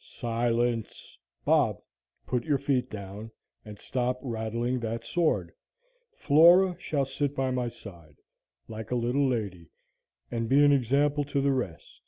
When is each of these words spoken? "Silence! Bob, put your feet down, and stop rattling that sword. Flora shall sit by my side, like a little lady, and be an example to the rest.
"Silence! 0.00 1.18
Bob, 1.44 1.78
put 2.26 2.44
your 2.46 2.56
feet 2.56 2.88
down, 2.88 3.30
and 3.62 3.78
stop 3.78 4.18
rattling 4.22 4.80
that 4.80 5.04
sword. 5.04 5.52
Flora 6.14 6.74
shall 6.80 7.04
sit 7.04 7.36
by 7.36 7.50
my 7.50 7.68
side, 7.68 8.16
like 8.68 8.90
a 8.90 8.96
little 8.96 9.28
lady, 9.28 9.68
and 10.30 10.48
be 10.48 10.64
an 10.64 10.72
example 10.72 11.24
to 11.24 11.42
the 11.42 11.52
rest. 11.52 12.00